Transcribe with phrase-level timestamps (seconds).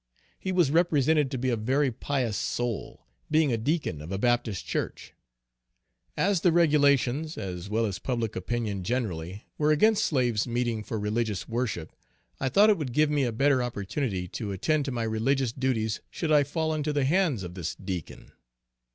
[0.39, 4.65] He was represented to be a very pious soul, being a deacon of a Baptist
[4.65, 5.13] church.
[6.17, 11.47] As the regulations, as well as public opinion generally, were against slaves meeting for religious
[11.47, 11.91] worship,
[12.39, 16.01] I thought it would give me a better opportunity to attend to my religious duties
[16.09, 18.31] should I fall into the hands of this deacon.